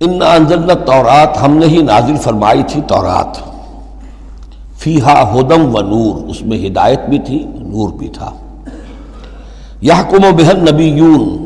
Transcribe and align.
ان 0.00 0.22
انزلنا 0.22 0.74
تورات 0.74 1.42
ہم 1.42 1.56
نے 1.56 1.66
ہی 1.66 1.82
نازل 1.82 2.16
فرمائی 2.16 2.62
تھی 2.62 2.80
تورات۔ 2.80 3.38
فیہا 4.78 5.34
ہدم 5.34 5.74
و 5.74 5.80
نور، 5.80 6.28
اس 6.28 6.42
میں 6.42 6.66
ہدایت 6.66 7.00
بھی 7.08 7.18
تھی، 7.18 7.44
نور 7.54 7.88
بھی 7.88 8.08
تھا۔ 8.08 8.30
یحکم 9.82 10.24
و 10.24 10.32
بہن 10.36 10.64
نبیون 10.64 11.36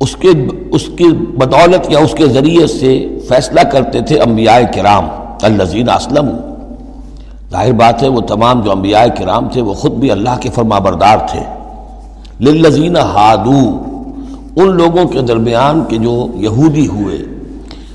اس 0.00 0.16
کے، 0.16 0.28
اس 0.72 0.88
کی 0.96 1.08
بدولت 1.12 1.86
یا 1.88 1.98
اس 1.98 2.14
کے 2.14 2.26
ذریعے 2.26 2.66
سے 2.66 3.18
فیصلہ 3.28 3.60
کرتے 3.60 4.00
تھے 4.00 4.20
انبیاء 4.20 4.58
کرام 4.74 5.08
الزین 5.42 5.88
اسلم 5.88 6.28
ظاہر 7.50 7.72
بات 7.72 8.02
ہے، 8.02 8.08
وہ 8.08 8.20
تمام 8.20 8.60
جو 8.60 8.72
انبیاء 8.72 9.04
کرام 9.18 9.48
تھے، 9.48 9.62
وہ 9.62 9.74
خود 9.74 9.92
بھی 9.92 10.10
اللہ 10.10 10.38
کے 10.40 10.50
فرما 10.50 10.78
بردار 10.78 11.18
تھے۔ 11.30 11.40
للذین 12.40 12.96
ہادو 12.96 13.87
ان 14.58 14.76
لوگوں 14.76 15.08
کے 15.08 15.20
درمیان 15.20 15.84
کے 15.88 15.96
جو 15.96 16.26
یہودی 16.34 16.86
ہوئے 16.86 17.18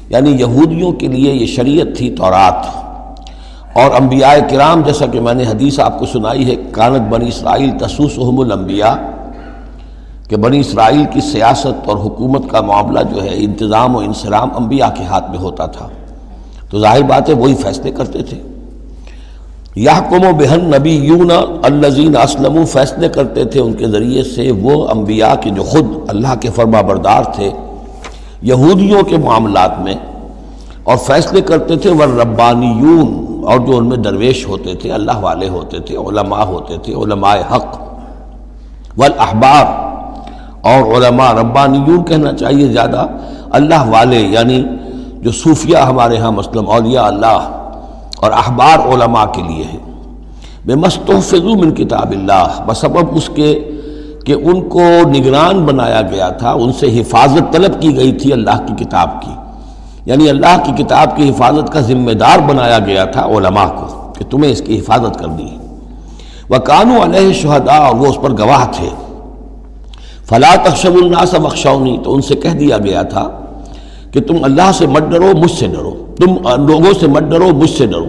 یعنی 0.09 0.31
یہودیوں 0.31 0.91
کے 0.91 1.07
لیے 1.07 1.33
یہ 1.33 1.45
شریعت 1.45 1.97
تھی 1.97 2.09
تورات۔ 2.09 2.83
اور 3.77 4.01
انبیاء 4.01 4.33
کرام، 4.49 4.81
جیسا 4.81 5.05
کہ 5.05 5.19
میں 5.19 5.33
نے 5.33 5.43
حدیث 5.43 5.79
آپ 5.79 5.99
کو 5.99 6.05
سنائی 6.05 6.51
ہے، 6.51 6.55
کانت 6.71 7.01
بنی 7.01 7.27
اسرائیل 7.27 7.71
تسوسحم 7.71 8.39
الانبیاء، 8.39 8.93
کہ 10.29 10.35
بنی 10.35 10.59
اسرائیل 10.59 11.05
کی 11.13 11.21
سیاست 11.21 11.89
اور 11.89 11.97
حکومت 11.97 12.49
کا 12.49 12.61
معاملہ 12.61 12.99
جو 13.15 13.23
ہے، 13.23 13.29
انتظام 13.31 13.95
و 13.95 13.99
انسرام 13.99 14.49
انبیاء 14.57 14.89
کے 14.97 15.03
ہاتھ 15.03 15.31
میں 15.31 15.39
ہوتا 15.39 15.65
تھا۔ 15.65 15.87
تو 16.69 16.79
ظاہر 16.79 17.01
بات 17.01 17.29
ہے، 17.29 17.33
وہی 17.33 17.55
فیصلے 17.55 17.91
کرتے 17.91 18.23
تھے۔ 18.23 18.41
یا 19.75 19.93
قوم 20.09 20.25
و 20.27 20.31
بہن 20.39 20.69
نبی 20.73 20.91
یون 21.05 21.31
الزین 21.65 22.15
اسلم 22.23 22.63
فیصلے 22.71 23.07
کرتے 23.13 23.43
تھے 23.45 23.59
ان 23.59 23.73
کے 23.73 23.87
ذریعے 23.91 24.23
سے 24.23 24.49
وہ 24.61 24.75
انبیاء 24.91 25.33
کے 25.41 25.49
جو 25.55 25.63
خود 25.71 25.93
اللہ 26.09 26.35
کے 26.41 26.49
فرما 26.55 26.81
بردار 26.89 27.23
تھے 27.35 27.49
یہودیوں 28.49 29.03
کے 29.09 29.17
معاملات 29.17 29.79
میں، 29.83 29.95
اور 30.83 30.97
فیصلے 31.05 31.41
کرتے 31.49 31.75
تھے 31.83 31.89
وہ 31.89 32.05
ربانیون 32.19 33.13
اور 33.49 33.59
جو 33.67 33.77
ان 33.77 33.87
میں 33.89 33.97
درویش 34.03 34.45
ہوتے 34.47 34.75
تھے، 34.81 34.91
اللہ 34.91 35.17
والے 35.21 35.49
ہوتے 35.49 35.79
تھے، 35.87 35.95
علماء 35.97 36.43
ہوتے 36.45 36.77
تھے، 36.83 36.93
علماء 37.03 37.35
حق 37.51 37.77
والاحبار 38.97 39.65
اور 40.71 40.95
علماء 40.95 41.31
ربانیون 41.33 42.03
کہنا 42.05 42.33
چاہیے 42.37 42.67
زیادہ، 42.71 43.05
اللہ 43.59 43.87
والے 43.89 44.19
یعنی 44.21 44.63
جو 45.23 45.31
صوفیہ 45.31 45.77
ہمارے 45.89 46.17
ہاں 46.17 46.31
مسلم 46.31 46.69
اولیاء 46.69 47.05
اللہ 47.05 47.39
اور 48.23 48.31
احبار 48.31 48.79
علماء 48.79 49.25
کے 49.25 49.41
لیے 49.41 49.63
ہے۔ 49.73 49.77
بے 50.65 50.75
مستحفظ 50.75 51.41
من 51.41 51.73
کتاب 51.73 52.11
اللہ 52.11 52.63
بسبب 52.65 53.15
اس 53.15 53.29
کے 53.35 53.69
کہ 54.25 54.31
ان 54.31 54.69
کو 54.69 54.81
نگران 55.15 55.65
بنایا 55.65 56.01
گیا 56.01 56.29
تھا، 56.29 56.51
ان 56.51 56.73
سے 56.73 57.01
حفاظت 57.01 57.53
طلب 57.53 57.81
کی 57.81 57.97
گئی 57.97 58.11
تھی 58.11 58.33
اللہ 58.33 58.65
کی 58.67 58.85
کتاب 58.85 59.21
کی۔ 59.21 59.31
یعنی 60.05 60.29
اللہ 60.29 60.63
کی 60.63 60.83
کتاب 60.83 61.17
کی 61.17 61.29
حفاظت 61.29 61.73
کا 61.73 61.79
ذمہ 61.79 62.11
دار 62.11 62.39
بنایا 62.39 62.79
گیا 62.79 63.05
تھا 63.05 63.25
علماء 63.25 63.67
کو 63.67 64.13
کہ 64.17 64.25
تمہیں 64.29 64.51
اس 64.51 64.61
کی 64.61 64.79
حفاظت 64.79 65.19
کرنی 65.19 65.51
ہے۔ 65.51 65.57
وہ 66.49 66.57
قانو 66.57 67.03
علیہ 67.03 67.33
شہدا 67.33 67.73
اور 67.73 67.95
وہ 67.95 68.05
اس 68.05 68.15
پر 68.21 68.31
گواہ 68.31 68.65
تھے۔ 68.71 68.89
فلاں 70.25 70.55
تخشب 70.63 70.93
الناس 70.93 71.33
بخشونی 71.33 71.97
تو 72.03 72.13
ان 72.13 72.21
سے 72.21 72.35
کہہ 72.35 72.49
دیا 72.49 72.77
گیا 72.77 73.01
تھا 73.01 73.29
کہ 74.11 74.21
تم 74.21 74.35
اللہ 74.43 74.71
سے 74.73 74.87
مت 74.87 75.01
ڈرو، 75.01 75.31
مجھ 75.37 75.51
سے 75.51 75.67
ڈرو۔ 75.67 76.02
تم 76.15 76.33
لوگوں 76.67 76.93
سے 76.99 77.07
مت 77.07 77.23
ڈرو، 77.23 77.47
مجھ 77.47 77.69
سے 77.69 77.85
ڈرو۔ 77.85 78.05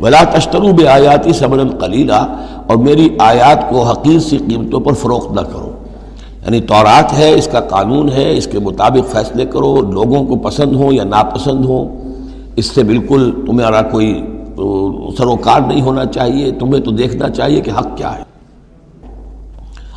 ولا 0.00 0.24
تشترو 0.24 0.72
بے 0.72 0.88
آیاتی 0.88 1.32
صبر 1.32 1.58
القلیلہ 1.58 2.36
اور 2.66 2.76
میری 2.76 3.08
آیات 3.18 3.70
کو 3.70 3.82
حقیر 3.82 4.18
سی 4.18 4.38
قیمتوں 4.38 4.80
پر 4.80 4.92
فروخت 4.92 5.32
نہ 5.32 5.40
کرو۔ 5.40 5.70
یعنی 6.44 6.60
تورات 6.60 7.18
ہے، 7.18 7.34
اس 7.34 7.48
کا 7.52 7.60
قانون 7.60 8.08
ہے، 8.08 8.36
اس 8.36 8.46
کے 8.46 8.58
مطابق 8.58 9.12
فیصلے 9.12 9.44
کرو، 9.44 9.80
لوگوں 9.80 10.24
کو 10.24 10.36
پسند 10.36 10.76
ہو 10.76 10.92
یا 10.92 11.04
ناپسند 11.04 11.64
ہو 11.64 11.88
اس 12.56 12.66
سے 12.66 12.82
بالکل 12.82 13.32
تمہارا 13.46 13.82
کوئی 13.82 14.26
سروکار 15.18 15.60
نہیں 15.60 15.82
ہونا 15.82 16.04
چاہیے، 16.04 16.52
تمہیں 16.52 16.80
تو 16.80 16.90
دیکھنا 16.90 17.30
چاہیے 17.30 17.60
کہ 17.60 17.70
حق 17.70 17.96
کیا 17.96 18.16
ہے۔ 18.16 18.22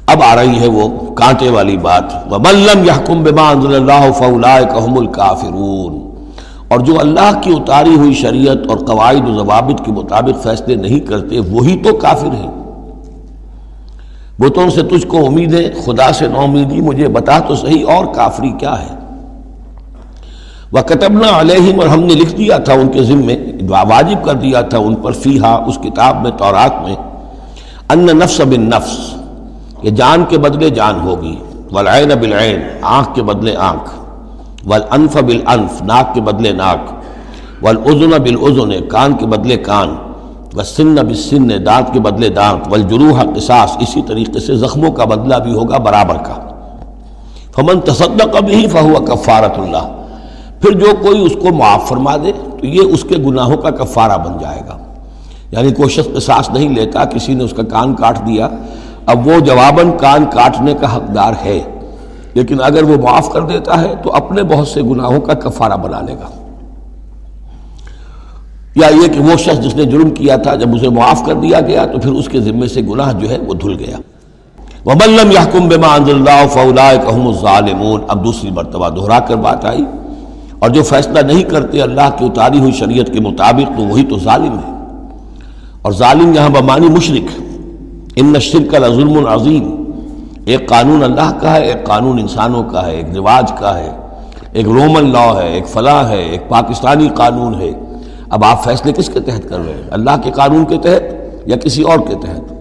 اب 0.05 0.23
آ 0.23 0.35
رہی 0.35 0.59
ہے 0.59 0.67
وہ 0.67 0.87
کانٹے 1.15 1.49
والی 1.49 1.77
بات۔ 1.77 2.33
وَمَلَّمْ 2.33 2.87
يَحْكُمْ 2.87 3.23
بِمَا 3.23 3.53
أَنزَلَ 3.53 3.75
اللَّهُ 3.75 4.13
فَأُولَٰئِكَ 4.13 4.73
هُمُ 4.73 4.99
الْكَافِرُونَ۔ 4.99 6.04
اور 6.75 6.83
جو 6.83 6.99
اللہ 6.99 7.41
کی 7.41 7.51
اتاری 7.51 7.95
ہوئی 7.95 8.13
شریعت 8.13 8.57
اور 8.69 8.77
قواعد 8.77 9.29
و 9.29 9.43
ضوابط 9.43 9.85
کے 9.85 9.91
مطابق 9.91 10.43
فیصلے 10.43 10.75
نہیں 10.75 10.99
کرتے، 10.99 11.39
وہی 11.39 11.79
تو 11.83 11.95
کافر 11.95 12.27
ہیں۔ 12.27 12.51
بتوں 14.39 14.69
سے 14.69 14.83
تجھ 14.83 15.07
کو 15.07 15.25
امید 15.25 15.53
ہے 15.53 15.71
خدا 15.85 16.11
سے 16.11 16.27
نو 16.27 16.39
امیدی 16.39 16.81
مجھے 16.81 17.07
بتا 17.07 17.39
تو 17.39 17.55
صحیح 17.55 17.85
اور 17.95 18.05
کافری 18.05 18.49
کیا 18.49 18.81
ہے۔ 18.81 18.95
وہ 20.71 20.81
کتبنا 20.81 21.41
علیہم 21.41 21.79
اور 21.79 21.87
ہم 21.87 21.99
نے 21.99 22.13
لکھ 22.13 22.35
دیا 22.35 22.57
تھا 22.57 22.73
ان 22.73 22.87
کے 22.87 23.03
ذمے، 23.03 23.37
واجب 23.69 24.25
کر 24.25 24.33
دیا 24.33 24.61
تھا 24.61 24.77
ان 24.77 24.95
پر 24.95 25.11
فیہا، 25.11 25.63
اس 25.67 25.77
کتاب 25.83 26.21
میں، 26.21 26.31
تورات 26.31 26.81
میں 26.81 26.95
ان 27.89 28.05
نفس 28.05 28.41
بن 28.41 28.61
نفس 28.61 29.15
کہ 29.81 29.89
جان 29.89 30.23
کے 30.29 30.37
بدلے 30.37 30.69
جان 30.69 30.99
ہوگی۔ 30.99 31.35
والعین 31.71 32.09
بالعین 32.19 32.61
آنکھ 32.81 33.09
کے 33.15 33.23
بدلے 33.23 33.55
آنکھ۔ 33.55 34.04
والانف 34.65 35.17
بالانف، 35.17 35.81
ناک 35.81 36.13
کے 36.13 36.21
بدلے 36.21 36.51
ناک 36.51 36.91
والاذن 37.61 38.09
بالاذن 38.09 38.87
کان 38.87 39.13
کے 39.13 39.25
بدلے 39.25 39.57
کان، 39.57 39.95
والسن 40.53 40.95
بالسن، 40.95 41.65
دانت 41.65 41.93
کے 41.93 41.99
بدلے 41.99 42.29
دانت، 42.29 42.67
والجروح 42.67 43.23
قصاص، 43.35 43.77
اسی 43.79 44.01
طریقے 44.01 44.39
سے 44.39 44.55
زخموں 44.55 44.91
کا 44.91 45.05
بدلہ 45.05 45.35
بھی 45.35 45.53
ہوگا، 45.53 45.77
برابر 45.77 46.15
کا۔ 46.15 46.49
فمن 47.55 47.79
تصدق 47.79 48.37
به 48.41 48.61
فهو 48.71 49.05
کفارت 49.05 49.59
اللہ۔ 49.59 50.01
پھر 50.61 50.71
جو 50.71 50.87
کوئی 51.01 51.25
اس 51.25 51.33
کو 51.41 51.55
معاف 51.55 51.89
فرما 51.89 52.17
دے، 52.17 52.31
تو 52.31 52.65
یہ 52.65 52.81
اس 52.81 53.03
کے 53.03 53.15
گناہوں 53.17 53.57
کا 53.57 53.69
کفارہ 53.69 54.17
بن 54.17 54.37
جائے 54.39 54.61
گا۔ 54.67 54.77
یعنی 55.51 55.71
کوئی 55.71 55.89
شخص 55.89 56.15
قصاص 56.15 56.49
نہیں 56.49 56.69
لیتا، 56.69 57.05
کسی 57.05 57.33
نے 57.33 57.43
اس 57.43 57.53
کا 57.57 57.63
کان 57.63 57.95
کاٹ 57.95 58.27
دیا، 58.27 58.49
اب 59.05 59.27
وہ 59.27 59.39
جواباً 59.39 59.91
کان 59.97 60.25
کاٹنے 60.25 60.73
کا 60.73 60.95
حقدار 60.95 61.33
ہے۔ 61.45 61.74
لیکن 62.35 62.57
اگر 62.63 62.83
وہ 62.83 62.95
معاف 62.95 63.29
کر 63.29 63.41
دیتا 63.41 63.81
ہے 63.81 63.93
تو 64.03 64.15
اپنے 64.15 64.43
بہت 64.43 64.67
سے 64.67 64.81
گناہوں 64.81 65.21
کا 65.21 65.33
کفارہ 65.33 65.73
بنا 65.73 66.01
لے 66.01 66.13
گا۔ 66.13 66.29
یا 68.75 68.87
یہ 68.87 69.07
کہ 69.07 69.19
وہ 69.19 69.37
شخص 69.37 69.59
جس 69.59 69.75
نے 69.75 69.85
جرم 69.85 70.09
کیا 70.09 70.35
تھا، 70.35 70.55
جب 70.55 70.75
اسے 70.75 70.89
معاف 70.89 71.25
کر 71.25 71.33
دیا 71.33 71.59
گیا 71.61 71.85
تو 71.85 71.99
پھر 71.99 72.11
اس 72.11 72.29
کے 72.29 72.41
ذمے 72.41 72.67
سے 72.67 72.81
گناہ 72.81 73.13
جو 73.19 73.29
ہے 73.29 73.37
وہ 73.47 73.53
دھل 73.53 73.75
گیا۔ 73.79 73.97
وَمَلَّمْ 74.85 75.33
يَحْكُمْ 75.33 75.67
بِمَا 75.67 75.97
أَنزَلَ 75.97 76.15
اللَّهُ 76.15 76.49
فَأُولَٰئِكَ 76.49 77.17
هُمُ 77.17 77.27
الظَّالِمُونَ۔ 77.27 78.03
اب 78.07 78.25
دوسری 78.25 78.51
مرتبہ 78.51 78.89
دہرا 78.89 79.19
کر 79.19 79.35
بات 79.35 79.65
آئی۔ 79.65 79.85
اور 80.59 80.69
جو 80.69 80.83
فیصلہ 80.83 81.19
نہیں 81.19 81.43
کرتے 81.43 81.81
اللہ 81.81 82.09
کی 82.17 82.25
اتاری 82.25 82.59
ہوئی 82.59 82.71
شریعت 82.71 83.07
کے 83.13 83.19
مطابق 83.19 83.77
تو 83.77 83.83
وہی 83.83 84.05
تو 84.05 84.19
ظالم 84.19 84.57
ہے۔ 84.57 84.73
اور 85.81 85.91
ظالم 85.91 86.33
یہاں 86.33 86.49
بمانی 86.49 86.89
مشرک۔ 86.89 87.41
ان 88.15 88.33
الشرک 88.35 88.73
لظلم 88.73 89.27
عظیم 89.27 89.84
ایک 90.45 90.69
قانون 90.69 91.03
اللہ 91.03 91.37
کا 91.41 91.55
ہے، 91.55 91.61
ایک 91.61 91.83
قانون 91.83 92.19
انسانوں 92.19 92.63
کا 92.63 92.85
ہے، 92.85 92.95
ایک 92.95 93.05
رواج 93.15 93.51
کا 93.59 93.79
ہے، 93.79 93.91
ایک 94.51 94.65
رومن 94.65 95.11
لا 95.11 95.41
ہے، 95.41 95.53
ایک 95.53 95.67
فلاں 95.67 96.09
ہے، 96.09 96.21
ایک 96.21 96.49
پاکستانی 96.49 97.09
قانون 97.15 97.61
ہے۔ 97.61 97.71
اب 98.29 98.43
آپ 98.45 98.63
فیصلے 98.63 98.91
کس 98.93 99.09
کے 99.09 99.19
تحت 99.19 99.49
کر 99.49 99.57
رہے 99.57 99.73
ہیں؟ 99.73 99.87
اللہ 99.91 100.09
کے 100.23 100.31
قانون 100.31 100.65
کے 100.65 100.77
تحت 100.77 101.03
یا 101.45 101.55
کسی 101.55 101.81
اور 101.81 101.99
کے 101.99 102.15
تحت؟ 102.15 102.53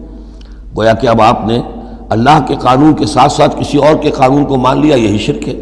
گویا 0.77 0.93
کہ 0.93 1.07
اب 1.07 1.21
آپ 1.21 1.45
نے 1.45 1.61
اللہ 2.09 2.39
کے 2.47 2.55
قانون 2.55 2.93
کے 2.93 3.05
ساتھ 3.05 3.31
ساتھ 3.31 3.55
کسی 3.59 3.77
اور 3.77 3.95
کے 3.95 4.11
قانون 4.11 4.45
کو 4.45 4.57
مان 4.57 4.81
لیا، 4.81 4.95
یہی 4.95 5.17
شرک 5.17 5.47
ہے۔ 5.47 5.55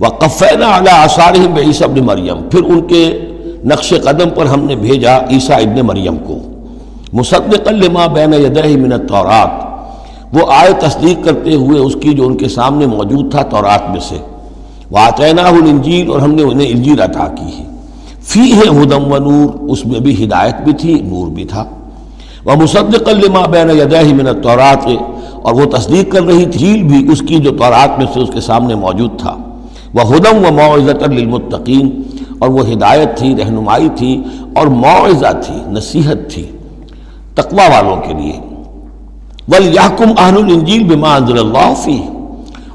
وہ 0.00 0.06
قفینہ 0.06 0.64
اعلیٰ 0.64 1.04
آثار 1.04 1.48
بے 1.54 1.60
عیسی 1.60 1.84
ابن 1.84 2.04
مریم 2.04 2.48
پھر 2.50 2.62
ان 2.62 2.86
کے 2.86 3.20
نقش 3.64 3.94
قدم 4.04 4.30
پر 4.30 4.46
ہم 4.46 4.64
نے 4.64 4.76
بھیجا 4.76 5.18
عیسیٰ 5.18 5.56
ابن 5.56 5.86
مریم 5.86 6.16
کو۔ 6.16 6.38
مصدق 7.12 7.68
لما 7.68 8.06
بین 8.06 8.34
یدہ 8.34 8.66
من 8.66 8.92
التورات 8.92 9.63
وہ 10.34 10.42
آئے 10.52 10.72
تصدیق 10.80 11.24
کرتے 11.24 11.54
ہوئے 11.54 11.78
اس 11.80 11.96
کی 12.00 12.12
جو 12.12 12.26
ان 12.26 12.36
کے 12.36 12.48
سامنے 12.48 12.86
موجود 12.86 13.30
تھا 13.30 13.42
تورات 13.42 13.90
میں 13.90 14.00
سے۔ 14.00 14.18
وہ 14.90 14.98
آتینہ 14.98 15.40
الانجیل 15.40 16.10
اور 16.10 16.20
ہم 16.20 16.34
نے 16.34 16.42
انہیں 16.42 16.68
انجیل 16.70 17.00
عطا 17.00 17.26
کی 17.28 17.50
ہے۔ 17.58 17.64
فی 18.22 18.52
ہے 18.52 18.68
ہدم 18.82 19.12
و 19.12 19.18
نور 19.18 19.70
اس 19.70 19.84
میں 19.86 20.00
بھی 20.00 20.24
ہدایت 20.24 20.60
بھی 20.64 20.72
تھی، 20.72 20.94
نور 21.00 21.26
بھی 21.28 21.44
تھا۔ 21.44 21.64
وہ 22.44 22.54
مصدق 22.54 23.08
لما 23.08 23.46
بین 23.46 23.70
یدہ 23.70 24.02
من 24.14 24.28
التورات، 24.28 24.86
اور 25.42 25.52
وہ 25.52 25.64
تصدیق 25.64 26.12
کر 26.12 26.22
رہی 26.22 26.44
تھی 26.44 26.58
جیل 26.58 26.82
بھی 26.82 27.12
اس 27.12 27.22
کی 27.28 27.38
جو 27.38 27.50
تورات 27.56 27.98
میں 27.98 28.06
سے 28.14 28.20
اس 28.20 28.30
کے 28.32 28.40
سامنے 28.40 28.74
موجود 28.74 29.18
تھا۔ 29.18 29.36
وہ 29.94 30.02
ہدم 30.14 30.44
و 30.44 30.52
معزت 30.52 31.02
للمتقین 31.08 31.90
اور 32.38 32.48
وہ 32.48 32.68
ہدایت 32.72 33.16
تھی، 33.18 33.34
رہنمائی 33.36 33.88
تھی، 33.96 34.12
اور 34.54 34.66
معاوضہ 34.66 35.32
تھی، 35.44 35.54
نصیحت 35.68 36.30
تھی 36.32 36.44
تقوی 37.34 37.68
والوں 37.72 37.96
کے 37.96 38.12
لیے۔ 38.14 38.40
ولیحکم 39.48 40.08
اہل 40.18 40.36
الانجیل 40.36 40.84
بما 40.84 41.14
انزل 41.14 41.38
اللہ 41.38 41.74
فی 41.84 42.02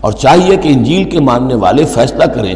اور 0.02 0.12
چاہیے 0.12 0.56
کہ 0.56 0.68
انجیل 0.68 1.04
کے 1.04 1.20
ماننے 1.20 1.56
والے 1.56 1.86
فیصلہ 1.86 2.24
کریں۔ 2.24 2.54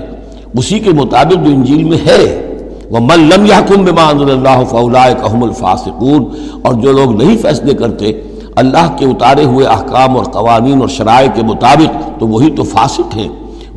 اسی 0.57 0.79
کے 0.79 0.89
مطابق 0.89 1.33
جو 1.33 1.51
انجیل 1.51 1.83
میں 1.83 1.97
ہے 1.97 2.49
وہ 2.89 2.99
من 2.99 3.19
لم 3.19 3.45
یحکم 3.45 3.85
بما 3.85 4.09
انزل 4.09 4.31
اللہ 4.31 4.63
فاولئک 4.69 5.33
هم 5.33 5.43
الفاسقون۔ 5.43 6.25
اور 6.61 6.73
جو 6.73 6.91
لوگ 6.91 7.23
نہیں 7.23 7.37
فیصلے 7.37 7.73
کرتے، 7.73 8.11
اللہ 8.55 8.95
کے 8.97 9.05
اتارے 9.05 9.45
ہوئے 9.45 9.65
احکام 9.65 10.17
اور 10.17 10.25
قوانین 10.25 10.81
اور 10.81 10.87
شرائع 10.87 11.27
کے 11.35 11.43
مطابق، 11.43 12.19
تو 12.19 12.27
وہی 12.27 12.51
تو 12.51 12.63
فاسق 12.63 13.17
ہیں، 13.17 13.29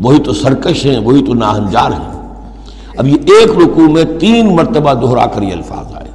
وہی 0.03 0.19
تو 0.19 0.33
سرکش 0.33 0.87
ہیں، 0.87 0.99
وہی 0.99 1.25
تو 1.25 1.35
ناہنجار 1.35 1.91
ہیں۔ 1.91 2.35
اب 2.99 3.09
یہ 3.09 3.15
ایک 3.15 3.49
رکوع 3.49 3.89
میں 3.89 4.05
تین 4.19 4.57
مرتبہ 4.57 4.95
دہرا 4.95 5.27
کر 5.27 5.43
یہ 5.43 5.53
الفاظ 5.53 5.97
آئے۔ 5.97 6.06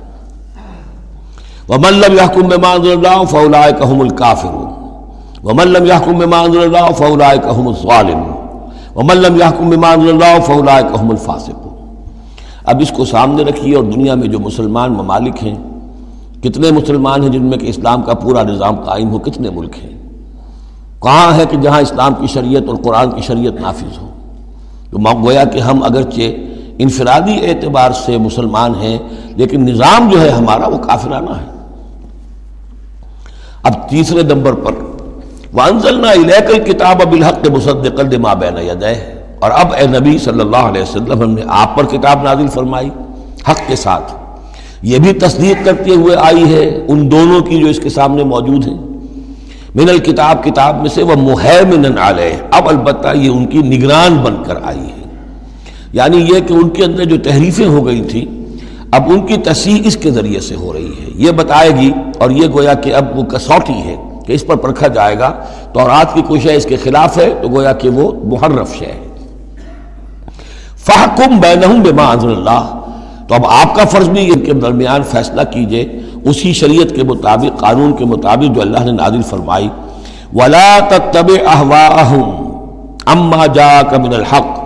وہ 1.72 1.78
ملم 1.78 2.14
یحکم 2.14 2.48
میں 2.50 2.58
مان 2.58 2.86
اللہ 2.92 3.24
فولائے 3.30 3.72
کہم 3.72 4.02
الکافر 4.02 5.44
وہ 5.44 5.54
ملم 5.54 5.86
یحکم 5.86 6.18
میں 6.18 6.28
مان 6.28 6.58
اللہ 6.58 6.92
فولائے 6.98 7.38
کہم 7.38 7.68
الصالم 7.68 8.22
وہ 8.96 9.04
ملم 9.04 9.36
یحکم 9.36 9.70
میں 9.70 9.78
مان 9.78 10.00
اللہ 10.00 10.40
فولائے 10.46 10.84
کہم 10.84 11.10
الفاسق 11.10 11.68
اب 12.64 12.82
اس 12.82 12.92
کو 12.92 13.06
سامنے 13.06 13.44
رکھیے 13.44 13.76
اور 13.76 13.84
دنیا 13.84 14.16
میں 14.16 14.28
جو 14.28 14.40
مسلمان 14.40 14.92
ممالک 14.94 15.44
ہیں، 15.44 15.56
کتنے 16.44 16.72
مسلمان 16.72 17.24
ہیں 17.24 17.30
جن 17.30 17.44
میں 17.44 17.58
کہ 17.58 17.68
اسلام 17.68 18.02
کا 18.02 18.14
پورا 18.14 18.44
نظام 18.44 18.76
قائم 18.76 19.10
ہو، 19.10 19.20
کتنے 19.20 19.50
ملک 19.50 19.78
ہیں؟ 19.84 19.98
کہاں 21.02 21.36
ہے 21.38 21.46
کہ 21.50 21.58
جہاں 21.58 21.80
اسلام 21.82 22.14
کی 22.14 22.28
شریعت 22.28 22.64
اور 22.68 22.76
قرآن 22.76 23.12
کی 23.12 23.22
شریعت 23.22 23.62
نافذ 23.62 23.98
ہو؟ 24.02 24.08
تو 24.92 24.98
گویا 25.24 25.44
کہ 25.44 25.60
ہم 25.60 25.84
اگرچہ 25.84 26.22
انفرادی 26.78 27.38
اعتبار 27.46 27.92
سے 27.92 28.18
مسلمان 28.18 28.76
ہیں، 28.76 28.98
لیکن 29.36 29.66
نظام 29.66 30.10
جو 30.10 30.22
ہے 30.22 30.30
ہمارا 30.30 30.68
وہ 30.68 30.78
کافرانہ 30.78 31.30
ہے۔ 31.30 31.61
اب 33.63 33.90
تیسرے 33.90 34.24
نمبر 34.24 34.54
پر 34.54 34.72
وانزلنا 35.54 36.10
الیک 36.10 36.56
الکتاب 36.56 37.04
بالحق 37.04 37.50
مصدقا 37.50 38.04
لما 38.04 38.34
بین 38.34 38.58
یدیہ 38.58 39.22
اور 39.40 39.52
اب 39.52 39.68
اے 39.78 39.88
نبی 39.88 40.18
صلی 40.18 40.40
اللہ 40.40 40.58
علیہ 40.58 40.81
وسلم، 40.81 41.22
ہم 41.22 41.31
نے 41.31 41.42
آپ 41.48 41.78
پر 41.78 41.86
کتاب 41.86 42.24
نازل 42.24 42.48
فرمائی، 42.48 42.90
حق 43.50 43.60
کے 43.68 43.75
ساتھ۔ 43.75 44.13
یہ 44.81 45.00
بھی 45.00 45.13
تصدیق 45.13 45.66
کرتے 45.66 45.92
ہوئے 45.92 46.16
آئی 46.16 46.54
ہے، 46.54 46.86
ان 46.88 47.12
دونوں 47.12 47.42
کی 47.42 47.60
جو 47.60 47.68
اس 47.68 47.80
کے 47.80 47.90
سامنے 47.90 48.24
موجود 48.24 48.68
ہیں۔ 48.68 48.78
من 49.75 49.90
الکتاب 49.90 50.44
کتاب 50.44 50.81
میں 50.81 50.90
سے 50.90 51.04
وہ 51.04 51.16
محمن 51.16 51.98
علیہ 51.98 52.38
اب 52.52 52.69
البتہ 52.69 53.08
یہ 53.16 53.30
ان 53.30 53.46
کی 53.46 53.58
نگران 53.58 54.18
بن 54.18 54.36
کر 54.44 54.56
آئی 54.63 54.80
ہے۔ 54.80 55.02
یعنی 55.94 56.18
یہ 56.18 56.40
کہ 56.48 56.54
ان 56.54 56.69
کے 56.69 56.84
اندر 56.84 57.04
جو 57.04 57.18
تحریفیں 57.18 57.68
ہو 57.68 57.86
گئی 57.86 58.02
تھیں 58.02 58.41
اب 58.92 59.04
ان 59.08 59.22
کی 59.22 59.38
تصحیح 59.38 59.82
اس 59.86 59.98
کے 59.98 60.12
ذریعے 60.12 60.40
سے 60.40 60.56
ہو 60.56 60.74
رہی 60.74 60.88
ہے۔ 60.88 61.06
یہ 61.16 61.32
بتائے 61.32 61.70
گی 61.70 61.92
اور 62.20 62.30
یہ 62.30 62.48
گویا 62.48 62.74
کہ 62.74 62.96
اب 62.96 63.18
وہ 63.18 63.24
کسوٹی 63.24 63.74
ہے 63.74 63.96
کہ 64.26 64.34
اس 64.34 64.48
پر 64.48 64.56
پرکھا 64.56 64.88
جائے 64.88 65.20
گا 65.20 65.34
تو 65.74 65.80
اور 65.80 65.90
آج 65.90 66.06
کی 66.14 66.22
کوشش 66.22 66.48
اس 66.56 66.66
کے 66.66 66.76
خلاف 66.76 67.18
ہے 67.18 67.34
تو 67.42 67.48
گویا 67.48 67.74
کہ 67.74 67.90
وہ 67.90 68.12
محرف 68.24 68.76
شے 68.76 68.86
ہے۔ 68.86 69.08
فحکم 70.78 71.40
بینہم 71.40 71.82
بما 71.82 72.12
انزل 72.12 72.32
اللہ 72.32 72.80
تو 73.28 73.36
اب 73.36 73.46
آپ 73.46 73.76
کا 73.76 73.86
فرض 73.86 74.10
بھی 74.10 74.34
ان 74.34 74.40
کے 74.40 74.54
درمیان 74.54 75.04
فیصلہ 75.04 75.42
کیجیے۔ 75.52 76.00
اسی 76.24 76.54
شریعت 76.54 76.96
کے 76.96 77.04
مطابق، 77.04 77.60
قانون 77.60 77.96
کے 77.96 78.06
مطابق 78.06 78.56
جو 78.56 78.62
اللہ 78.62 78.80
نے 78.80 78.92
نازل 78.92 79.22
فرمائی۔ 79.22 79.70
ولا 80.34 80.80
تتبع 80.90 81.50
اهواءهم 81.56 82.30
اما 83.06 83.46
جاءك 83.46 83.94
من 83.94 84.14
الحق۔ 84.14 84.60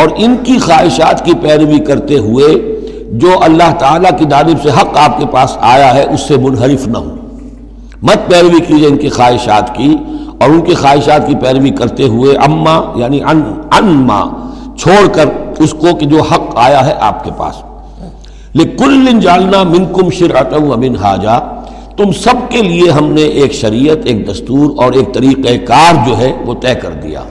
اور 0.00 0.08
ان 0.16 0.36
کی 0.44 0.58
خواہشات 0.58 1.24
کی 1.24 1.32
پیروی 1.42 1.78
کرتے 1.78 2.18
ہوئے 2.18 2.71
جو 3.12 3.28
اللہ 3.42 3.72
تعالیٰ 3.78 4.18
کی 4.18 4.24
جانب 4.30 4.62
سے 4.62 4.68
حق 4.68 4.96
آپ 4.96 5.18
کے 5.18 5.26
پاس 5.26 5.56
آیا 5.60 5.94
ہے، 5.94 6.04
اس 6.14 6.20
سے 6.20 6.36
منحرف 6.36 6.88
نہ 6.88 6.98
ہو۔ 6.98 7.16
مت 8.02 8.30
پیروی 8.30 8.60
کیجیے 8.60 8.86
ان 8.86 8.96
کی 8.96 9.08
خواہشات 9.08 9.76
کی 9.76 9.96
اور 10.40 10.50
ان 10.50 10.60
کی 10.60 10.74
خواہشات 10.74 11.26
کی 11.26 11.34
پیروی 11.34 11.70
کرتے 11.70 12.02
ہوئے 12.02 12.36
اما 12.36 12.92
یعنی 12.94 13.20
ان، 13.22 13.42
انما 13.72 14.20
چھوڑ 14.78 15.08
کر 15.08 15.24
اس 15.58 15.72
کو 15.72 15.94
کہ 15.96 16.06
جو 16.06 16.22
حق 16.22 16.56
آیا 16.56 16.86
ہے 16.86 16.94
آپ 17.00 17.24
کے 17.24 17.30
پاس۔ 17.36 17.54
لکل 18.54 19.20
جالنا 19.20 19.62
منکم 19.62 20.10
شرعتا 20.10 20.56
و 20.56 20.76
من 20.76 20.96
حاجا 20.96 21.38
تم 21.96 22.12
سب 22.12 22.50
کے 22.50 22.62
لیے 22.62 22.90
ہم 22.90 23.12
نے 23.12 23.22
ایک 23.22 23.52
شریعت، 23.52 23.98
ایک 24.04 24.30
دستور 24.30 24.84
اور 24.84 24.92
ایک 24.92 25.14
طریقہ 25.14 25.66
کار 25.66 26.08
جو 26.08 26.18
ہے، 26.18 26.32
وہ 26.46 26.54
طے 26.54 26.74
کر 26.74 26.90
دیا۔ 26.90 27.22